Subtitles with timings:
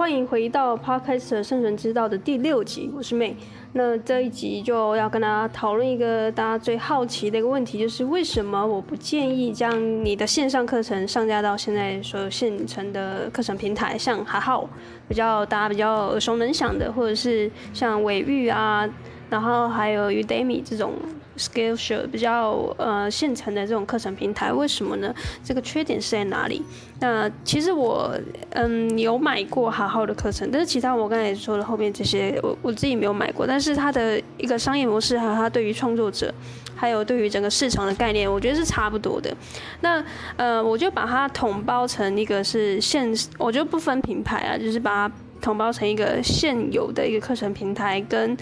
[0.00, 3.34] 欢迎回到 Podcast 生存之道的第六集，我是 May。
[3.74, 14.66] 那这一集就要跟大家讨论一个大家最好奇的一个问题，就是为什么我不建议将你的线上课程上架到现在所有现成的课程平台，像哈好
[15.06, 18.88] 比较大家比较耳熟能详的，或者是像伟玉啊，
[19.30, 20.92] 然后还有 Udemy 这种。
[21.38, 25.14] Skillshare 比较呃现成的这种课程平台，为什么呢？
[25.42, 26.62] 这个缺点是在哪里？
[26.98, 28.14] 那其实我
[28.50, 33.46] 嗯有买过哈好的课程，但是其他我刚才也说了后面这些，我我自己没有买过。
[33.46, 36.34] 但是它的一个商业模式，还有它对于创作者，
[36.74, 39.34] 还有对于整个市场的概念，我觉得是差不多的。
[39.80, 40.04] 那
[40.36, 48.36] 呃，我就把它统包成一个是现，我就不分品牌啊，就是把它统包成一个现有的一个课程平台跟。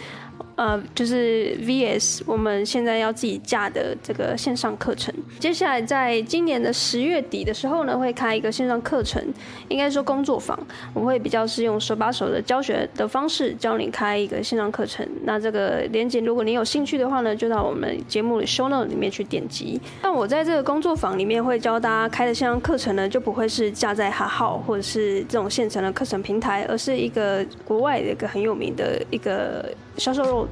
[0.58, 5.14] 呃，就是 VS，我们现在要自己架的这个线上课程。
[5.38, 9.22] 接下来在今年的十月底的时候呢，会开一个线上课程，
[9.68, 10.58] 应该说工作坊。
[10.92, 15.08] 我会比较是用手把手的教学的方式教你开一个线上课程。
[15.22, 19.80] 那这个链接，如果你有兴趣的话呢，就到我们节目的 show note 里面去点击。
[20.02, 29.64] 那我在这个工作坊里面会教大家开的线上课程呢，就不会是架在哈好或者是这种现成的课程平台，而是一个国外的一个很有名的一个。
[29.98, 30.47] 销售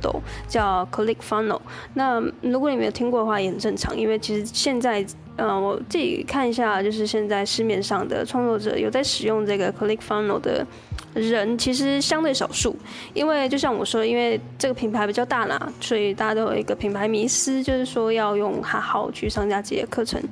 [0.48, 1.60] 叫 Click Funnel
[1.94, 5.04] 那如果你没有听过的话也很正常，因为其实现在，
[5.36, 10.66] 呃，我自己看一下，就是现在市面上的创作者有在使用这个 Click Funnel 的
[11.14, 12.76] 人，其实相对少数。
[13.14, 20.22] 因为就像我说，因为这个品牌比较大啦，所以大家都有一个品牌迷思，就是说要用哈好去上架自己的课程。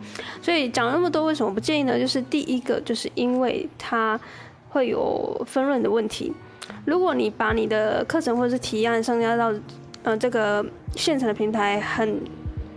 [0.41, 1.99] 所以讲那么多，为什么不建议呢？
[1.99, 4.19] 就是第一个，就是因为它
[4.71, 6.33] 会有分润的问题。
[6.85, 9.53] 如果你把你的课程或者是提案上架到，
[10.03, 10.65] 呃，这个
[10.97, 12.21] 现成的平台很，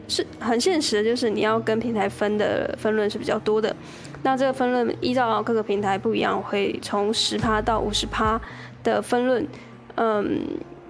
[0.07, 3.75] 是很现实的，就是你要跟平台分的分润是比较多的。
[4.23, 8.39] 那这个分润依照各个平台不一样，会从十趴到五十趴
[8.83, 9.47] 的分润，
[9.95, 10.41] 嗯，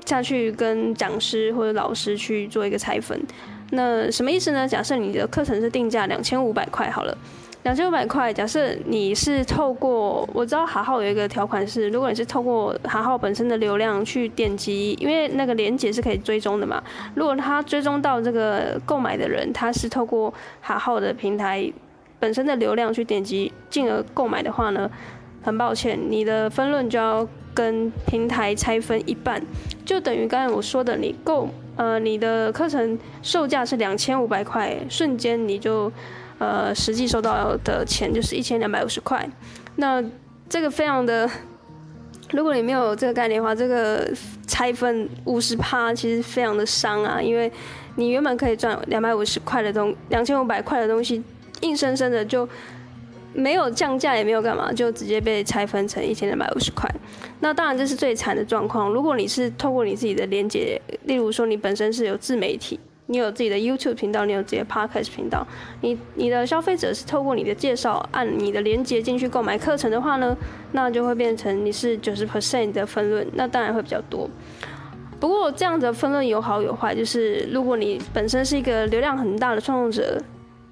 [0.06, 3.20] 下去跟讲师或者老师去做一个拆分。
[3.72, 4.68] 那什么意思呢？
[4.68, 7.18] 假设你的课程是定价两千五百块好了。
[7.64, 16.82] 两千五百块，假设你是透过，我知道哈好有一个条款是，如果你是透过哈好本身的流量去点击，因为那个连接是可以追踪的嘛。
[17.14, 21.70] 如果他追踪到这个购买的人，他是透过哈好的平台
[22.20, 24.90] 本身的流量去点击，进而购买的话呢，
[25.44, 29.42] 很抱歉，你的分润就要跟平台拆分一半，
[29.84, 35.92] 就等于刚才我说的，你购呃你的课程售价是两千五百块，瞬间你就。
[36.40, 39.28] 呃，实际收到的钱就是一千两百五十块，
[39.78, 40.04] 那
[40.48, 41.28] 这个非常的，
[42.32, 44.08] 如果你没有这个概念的话，这个
[44.46, 47.52] 拆分五十趴其实非常的伤啊，因为
[47.96, 51.24] 你原本可以赚两百五十块的东，两千五百块的东西，
[51.62, 52.48] 硬生生的就
[53.34, 56.88] 没有降价，也没有干嘛，就直接被拆分成一千两百五十块。
[57.40, 58.90] 那当然这是最惨的状况。
[58.94, 62.80] 如果你是透过你自己的连接，例如说你本身是有自媒体。
[63.08, 65.46] 你有自己的 YouTube 频道，你有自己的 Podcast 频道，
[65.82, 70.36] 你你的消费者是透过你的介绍，按你的连接进去购买课程的话呢，
[70.74, 74.30] 那就会变成你是九十 percent 的分润，那当然会比较多。
[75.20, 80.22] 不过这样的分润有好有坏，就是如果你本身是一个流量很大的创作者，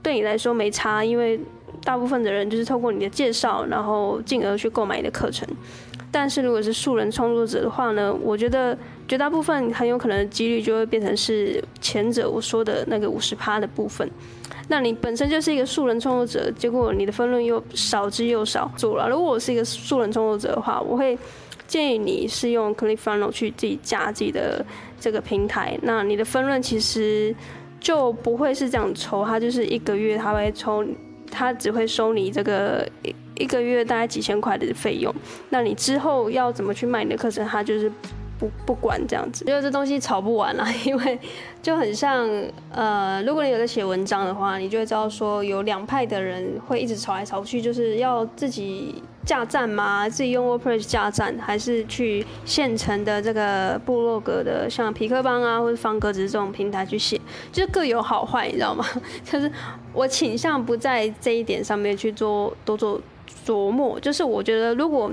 [0.03, 1.39] 对你来说没差，因为
[1.83, 5.47] 大部分的人就是透过你的介绍，然后进而去购买你的课程。
[6.11, 14.09] 但是如果是素人创作者的话呢，我觉得绝大部分很有可能几率就会变成是前者我说的那个五十趴的部分。
[14.67, 19.07] 那你本身就是一个素人创作者，结果你的分润又少之又少做了。
[19.09, 21.17] 如果我是一个素人创作者的话，我会
[21.67, 24.65] 建议你是用 Click Funnel 去自己加自己的
[24.99, 27.35] 这个平台，那你的分润其实
[27.79, 30.83] 就不会是这样抽，它就是一个月它会抽，
[31.29, 32.87] 它只会收你这个。
[33.37, 35.13] 一个月大概几千块的费用，
[35.49, 37.45] 那你之后要怎么去卖你的课程？
[37.45, 37.91] 他就是
[38.39, 41.19] 不不管这样子，因为这东西吵不完啦， 因为
[41.61, 42.29] 就很像
[42.71, 50.07] 呃，如果你有在写文章的话，你就会知道说有两派的人会一直吵来吵去，就是要自己架站吗？
[50.09, 57.19] 自己用 WordPress 架站，还是去现成的这个部落格的，像皮克邦啊或者方格子这种平台去写，
[57.51, 58.85] 就是各有好坏，你知道吗？
[59.23, 59.51] 就是
[59.93, 63.01] 我倾向不在这一点上面去做多做。
[63.45, 65.11] 琢磨，就是我觉得，如果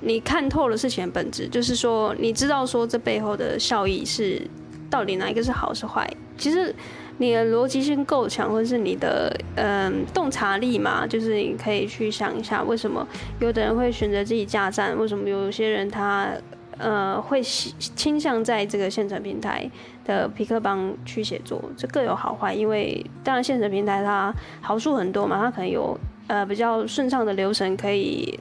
[0.00, 4.40] 你看透了事情的本质，就是说你知道说这背后的效益是
[4.88, 6.08] 到底哪一个是好是坏，
[6.38, 6.74] 其实
[7.18, 13.06] 你的逻辑性够强，或者是你的嗯洞察力嘛，就是你可以去想一下，为什么
[13.40, 16.30] 有的人会选择自己架站，为什么有些人他
[16.78, 19.70] 呃会倾向在这个现成平台
[20.04, 25.98] 的皮克邦去写作，这各有好坏，因为当然现成平台它好处很多嘛，它可能有。
[26.26, 28.38] 呃，比较顺畅的流程可以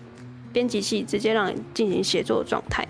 [0.51, 2.87] 编辑器直接让你进行写作的状态。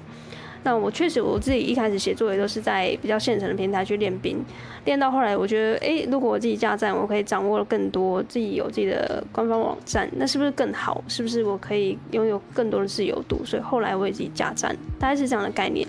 [0.62, 4.44] 那我确实我自己一开始写作也都是在比较现成的平台去练兵，
[4.84, 11.02] 练到后来我觉得，哎，如果我自己架站，我可以掌握更多，自己有自己的官方网站，那是不是更好？
[11.08, 13.40] 是不是我可以拥有更多的自由度？
[13.46, 15.88] 所以后来我也自己架站，大概是这样的概念。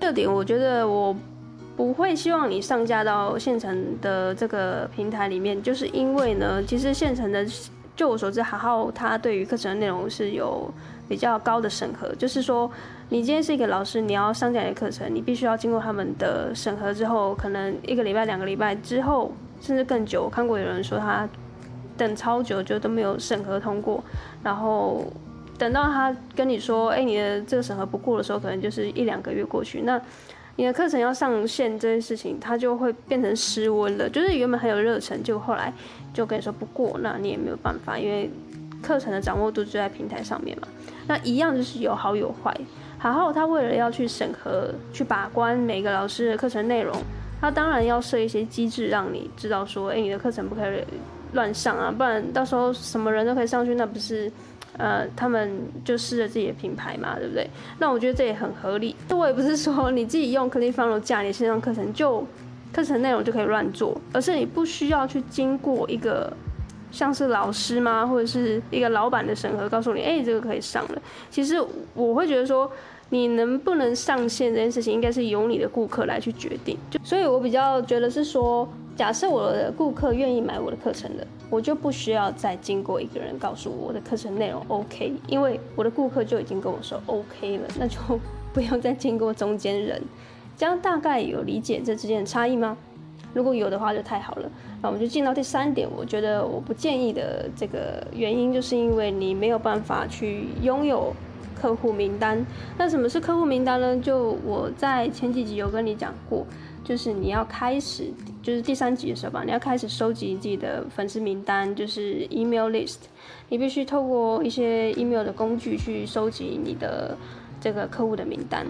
[0.00, 1.16] 这点我觉得我
[1.76, 7.46] 不会希望你上架到现成的这个平台里面，就是因为呢，其实现成的，
[7.98, 10.72] 就我所知，好好他对于课程的内容是有
[11.06, 12.70] 比较高的审核，就是说。
[13.10, 20.24] 你今天是一个老师，你要上讲的课程，你必须要经过他们的审核之后，可能一个礼拜、两个礼拜之后，甚至更久。
[20.24, 21.26] 我看过有人说他
[21.96, 24.04] 等超久，就都没有审核通过，
[24.42, 25.06] 然后
[25.56, 29.80] 等到他跟你说，哎，你的这个审核不过的时候，可能就是一两个月过去。
[29.80, 29.98] 那
[30.58, 34.08] 你的课程要上线这件事情，它就会变成失温了。
[34.10, 35.72] 就是原本很有热忱，就后来
[36.12, 38.28] 就跟你说不过，那你也没有办法，因为
[38.82, 40.66] 课程的掌握度就在平台上面嘛。
[41.06, 42.52] 那一样就是有好有坏。
[42.98, 46.92] 好好，他为了要去审核、去把关每个老师的课程内容，
[47.40, 50.82] 他当然要设一些机制，让你知道说，哎，你的课程不可以
[51.34, 54.28] 乱上啊，不然到时候什么人都可以上去，那不是，
[54.78, 57.46] 呃，他们就试着自己的品牌嘛，对不对？
[57.78, 58.96] 那我觉得这也很合理。
[59.06, 62.26] 这我也不是说你自己用 ClickFunnels 架你线上课程就
[62.72, 66.32] 课程内容就可以乱做，而是你不需要去经过一个。
[66.90, 71.02] 像是老师吗，或者是一个老板的审核，告诉你，哎、这个可以上了。
[71.30, 72.72] 其实我会觉得说，
[73.10, 76.78] 你能不能上线这件事情，应该是由你的顾客来去决定。
[76.90, 78.66] 就所以，我比较觉得是说，
[78.98, 87.96] 假设我的顾客愿意买我的课程的，我就不需要再经过一个人告诉我我的课程内容 OK，因为我的顾客就已经跟我说 OK 了，那就
[88.52, 90.02] 不用再经过中间人。
[90.56, 92.76] 这样大概有理解这之间的差异吗？
[93.32, 94.50] 如果有的话就太好了，
[94.82, 95.88] 那我们就进到第三点。
[95.96, 101.14] 我觉得我不建议的这个原因，就是因为你没有办法去拥有
[101.54, 102.44] 客户名单。
[102.76, 103.96] 那什么是客户名单呢？
[104.00, 106.44] 就我在前几集有跟你讲过，
[106.82, 108.10] 就是你要开始，
[108.48, 112.96] 就是第三集的时候吧，你要开始收集自己的粉丝名单，就是 email list。
[113.50, 117.14] 你必须透过一些 email 的工具去收集你的
[117.60, 118.66] 这个客户的名单。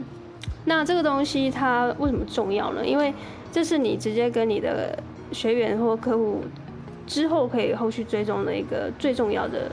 [0.65, 2.85] 那这个东西它为什么重要呢？
[2.85, 3.15] 因为
[3.53, 4.99] 这是你直接跟你的
[5.31, 6.41] 学员或客户
[7.07, 9.71] 之后可以后续追踪的一个最重要的，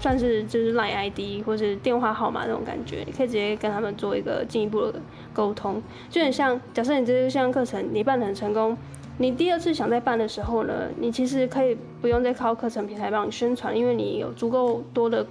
[0.00, 5.00] 算是就是 Line ID 或是电话号码那种感觉，你可以直接跟他们做一个进一步的
[5.32, 5.82] 沟通。
[6.08, 8.76] 就很像，假设你这个线上课程你办得很成功，
[9.18, 15.26] 你第二次想再办的时候呢，你其实可以不用再靠课程平台帮你宣传，因为你有足够多的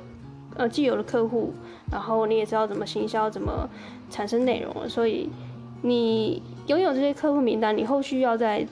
[0.56, 1.54] 呃既有的客户，
[1.92, 3.70] 然后你也知道怎么行销，怎么
[4.10, 5.30] 产生内容了，所以
[5.82, 6.42] 你。
[6.66, 8.66] 拥有这些客户名单，你后续要再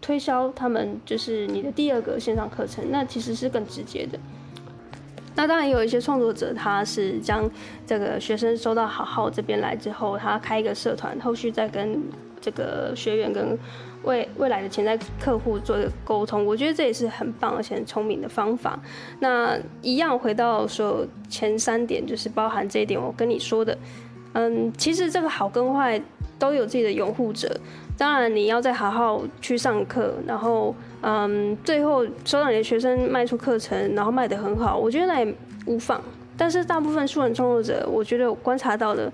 [0.00, 4.18] 推销他们，就是你的第二个线上课程，那其实是更直接的。
[5.36, 7.48] 那当然有一些创作者，他是将
[7.86, 12.02] 这个学生收到好好这边来之后，他开一个社团，后续再跟
[12.40, 13.58] 这个学员跟
[14.04, 16.44] 未未来的潜在客户做一个沟通。
[16.44, 18.78] 我觉得这也是很棒而且很聪明的方法。
[19.20, 23.76] 那一样回到说前三点，就是包含这一点，我跟你说的，
[24.32, 26.00] 嗯，其实这个好跟坏。
[26.38, 27.52] 都有自己的拥护者，
[27.96, 35.34] 当然你要再好好去上课，然后嗯，最后收到你的学生卖出课程，然后卖得很好，我觉得那也
[35.66, 36.00] 无妨。
[36.36, 39.12] 但是大部分素人创作者，我觉得我观察到的，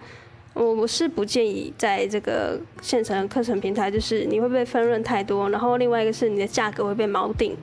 [0.55, 7.57] 我我是不建议在这个现成的课程平台，就是你会被分润太多，然后另外一个是你的价格会被锚定。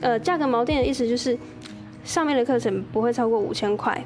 [0.00, 1.36] 呃，价格锚定的意思就是
[2.04, 4.02] 上面的课程不会超过五千块。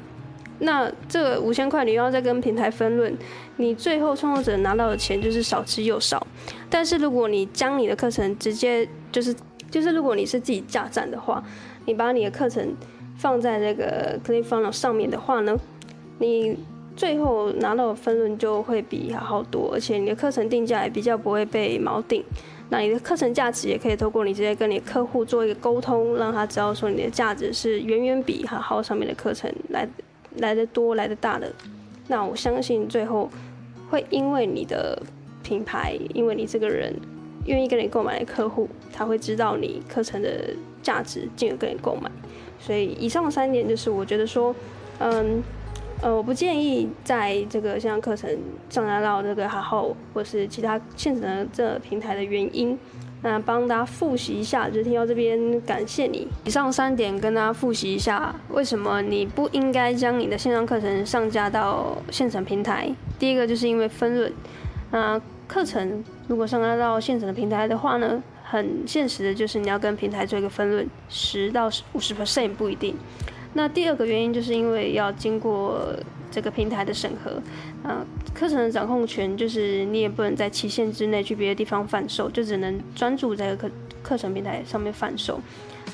[0.59, 3.15] 那这五千块你又要再跟平台分润，
[3.57, 6.25] 你最后创作者拿到的钱就是少之又少。
[6.69, 9.33] 但是如果你将你的课程直接就是
[9.69, 11.43] 就是如果你是自己架站的话，
[11.85, 12.75] 你把你的课程
[13.17, 15.55] 放在那个 ClickFunnels 上面的话呢，
[16.17, 16.57] 你
[16.97, 22.21] 最后拿到的分润就会比好好多，而且你的课程定价也比较不会被锚定。
[22.69, 29.87] 那你的课程价值也可以透过你直接跟你客户做一个沟通，让他知道说你的价值是远远比好好上面的课程来。
[30.39, 31.51] 来得多，来得大的，
[32.09, 33.27] 那我相信最后
[33.89, 35.01] 会因为你的
[35.41, 36.93] 品牌，因为你这个人
[37.47, 42.11] 愿意跟你购买的客户，他会知道你课程的价值，进而跟你购买。
[42.59, 44.55] 所以以上三点就是我觉得说，
[44.99, 45.41] 嗯，
[46.01, 48.29] 呃，我不建议在这个线上课程
[48.69, 52.77] 上架到这个好好或是其他现成的这个平台的原因。
[53.23, 56.27] 那帮大家复习一下，就听到这边，感谢你。
[56.45, 62.87] 以上三点跟大家复习一下，为什么你不应该将你的线上课程上架到现成平台？
[63.17, 64.31] 第一个就是因为分润。
[64.91, 72.95] 那课程如果上架到现成的平台的话呢，很现实的就是你要跟平台做一个分润，十到五十 percent 不一定。
[73.53, 75.81] 那第二个原因就是因为要经过
[76.29, 77.41] 这个平台的审核，
[77.87, 83.69] 啊，课程的掌控权就是你也不能在期限之内去别的地方贩售，就只能专注在课
[84.03, 85.39] 课程平台上面贩售。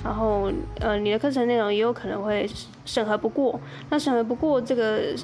[0.03, 2.49] 然后，呃，你的课程内容也有可能会
[2.85, 3.59] 审核不过。
[3.89, 5.15] 那审核不过这个。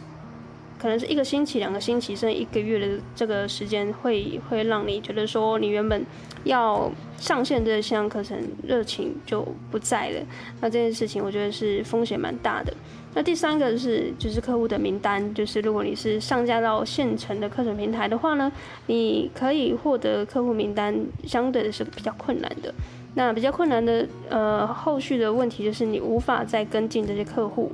[0.80, 6.06] 可能是一个星期、两个星期，甚至一个月的这个时间，会会让你觉得说，你原本
[6.46, 10.22] 要上线这项课程热情就不在了。
[10.62, 12.74] 那这件事情，我觉得是风险蛮大的。
[13.14, 18.52] 那第三个是，就是客户的名单，就是如果你是上架到现成的课程平台的话呢，
[18.86, 20.96] 你可以获得客户名单，
[21.26, 22.74] 相对的是比较困难的。
[23.16, 27.72] 那比较困难的，呃，后续的问题就是你无法再跟进这些客户。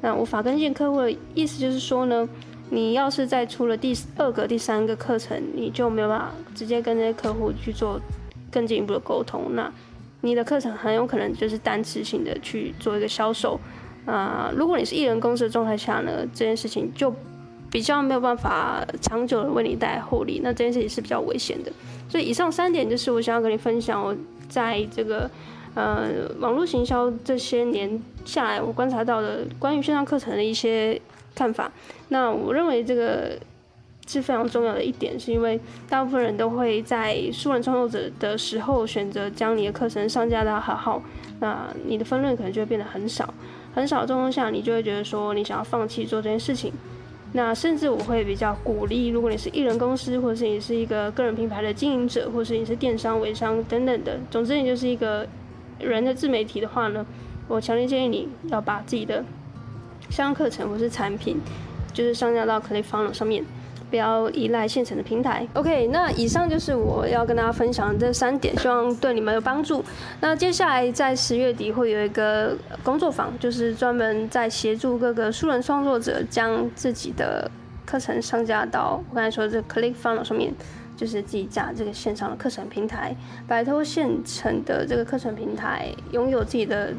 [0.00, 2.28] 那无法跟进客户的意思就是说呢，
[2.70, 8.00] 你要是再出了第二个、第三个课程，你就没有办法直接跟这些客户去做
[8.50, 9.54] 更进一步的沟通。
[9.54, 9.72] 那
[10.20, 13.58] 你的课程很有可能就是单次性的去做一个销售。
[14.06, 17.14] 啊、如果你是一人公司的状态下呢，这件事情就
[17.70, 20.40] 比较没有办法长久的为你带来获利。
[20.42, 21.72] 那这件事情是比较危险的。
[22.08, 24.16] 所以以上三点就是我想要跟你分享，我
[24.48, 25.30] 在这个。
[25.78, 31.00] 呃，网络行销这些年下来，我观察到的关于线上课程的一些
[31.36, 31.70] 看法。
[32.08, 33.38] 那我认为这个
[34.08, 41.00] 是非常重要的一点，是因为大部分人都会在素人创作者的时候选择将你的课程上架到好好，
[41.38, 43.32] 那你的分润可能就会变得很少，
[43.72, 46.72] 很少的状况下，你就会觉得说你想要放弃做这件事情。
[47.34, 55.24] 那甚至我会比较鼓励，如果你是一人公司，或者是你是一个个人品牌的经营者，或是你是电商、微商等等的，总之你就是一个。
[55.78, 57.04] 人的自媒体的话呢，
[57.46, 59.24] 我强烈建议你要把自己的
[60.10, 61.40] 相关课程或是产品，
[61.92, 63.44] 就是上架到 Click Funnel 上面，
[63.90, 65.46] 不要依赖现成的平台。
[65.54, 69.84] OK，那以上就是我要跟大家分享的这三点，希望对你们有帮助。
[70.20, 77.50] 那接下来在十月底会有一个工作坊，就是专门在协助各个素人创作者将自己的
[77.86, 80.52] 课程上架到我刚才说的这 Click Funnel 上面。
[80.98, 83.14] 就是自己架这个线上的课程平台，
[83.46, 86.92] 摆脱现成的这个课程平台，拥有自己的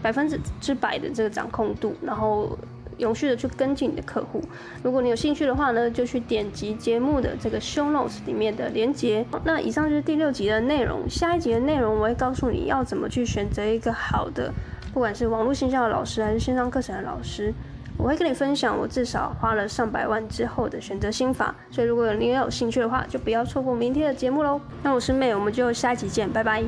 [0.00, 2.56] 百分之之百的这个掌控度，然后
[2.96, 4.42] 永续的去跟进你的客户。
[4.82, 9.22] 如果你有兴趣的话呢，就去点击节目的这个 show notes 里面的连接。
[9.44, 14.50] 那以上就是第六集的内容，下一集的内容我会告诉你要怎么去选择一个好的，
[14.94, 17.52] 不管是网络行销的老师还是线上课程的老师。
[17.98, 24.60] 我会跟你分享我至少花了上百万之后的选择心法，所以如果你也有兴趣的话，就不要错过明天的节目喽。
[24.82, 26.62] 那我是妹我们就下期见，拜拜。